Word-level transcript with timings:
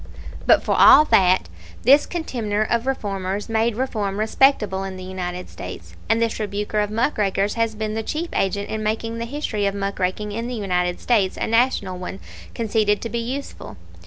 "But 0.47 0.63
for 0.63 0.73
all 0.75 1.05
that, 1.11 1.47
this 1.83 2.07
contemner 2.07 2.63
of 2.63 2.87
'reformers' 2.87 3.47
made 3.47 3.75
reform 3.75 4.17
respectable 4.17 4.83
in 4.83 4.97
the 4.97 5.03
United 5.03 5.47
States, 5.47 5.95
and 6.09 6.19
this 6.19 6.39
rebuker 6.39 6.79
of 6.79 6.89
'muck 6.89 7.19
rakers' 7.19 7.53
has 7.53 7.75
been 7.75 7.93
the 7.93 8.01
chief 8.01 8.29
agent 8.33 8.69
in 8.69 8.81
making 8.81 9.19
the 9.19 9.25
history 9.25 9.67
of 9.67 9.75
'muck 9.75 9.99
raking' 9.99 10.31
in 10.31 10.47
the 10.47 10.55
United 10.55 10.99
States 10.99 11.37
a 11.37 11.45
National 11.45 11.99
one, 11.99 12.19
conceded 12.55 12.99
to 13.03 13.09
be 13.09 13.19
useful. 13.19 13.77